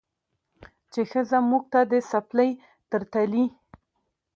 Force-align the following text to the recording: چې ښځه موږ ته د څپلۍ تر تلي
چې 0.91 1.01
ښځه 1.11 1.37
موږ 1.49 1.63
ته 1.71 1.79
د 1.91 1.93
څپلۍ 2.09 2.51
تر 2.89 3.01
تلي 3.13 3.45